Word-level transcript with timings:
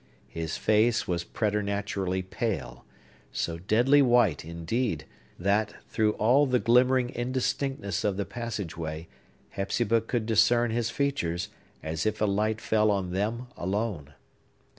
His 0.33 0.57
face 0.57 1.07
was 1.07 1.23
preternaturally 1.23 2.23
pale; 2.23 2.85
so 3.31 3.59
deadly 3.59 4.01
white, 4.01 4.43
indeed, 4.43 5.05
that, 5.37 5.75
through 5.89 6.13
all 6.13 6.47
the 6.47 6.57
glimmering 6.57 7.11
indistinctness 7.11 8.03
of 8.03 8.17
the 8.17 8.25
passageway, 8.25 9.07
Hepzibah 9.49 10.01
could 10.01 10.25
discern 10.25 10.71
his 10.71 10.89
features, 10.89 11.49
as 11.83 12.07
if 12.07 12.19
a 12.19 12.25
light 12.25 12.59
fell 12.59 12.89
on 12.89 13.11
them 13.11 13.45
alone. 13.55 14.15